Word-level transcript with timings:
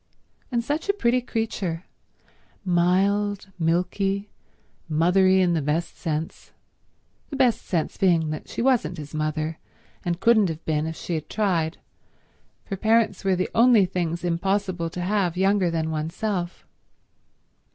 And 0.51 0.63
such 0.63 0.89
a 0.89 0.93
pretty 0.93 1.21
creature—mild, 1.21 1.83
milky, 3.59 4.31
mothery 4.89 5.41
in 5.41 5.53
the 5.53 5.61
best 5.61 5.95
sense; 5.95 6.53
the 7.29 7.35
best 7.35 7.61
sense 7.63 7.97
being 7.97 8.31
that 8.31 8.49
she 8.49 8.63
wasn't 8.63 8.97
his 8.97 9.13
mother 9.13 9.59
and 10.03 10.19
couldn't 10.19 10.49
have 10.49 10.65
been 10.65 10.87
if 10.87 10.95
she 10.95 11.13
had 11.13 11.29
tried, 11.29 11.77
for 12.65 12.77
parents 12.77 13.23
were 13.23 13.35
the 13.35 13.51
only 13.53 13.85
things 13.85 14.23
impossible 14.23 14.89
to 14.89 15.01
have 15.01 15.37
younger 15.37 15.69
than 15.69 15.91
oneself. 15.91 16.65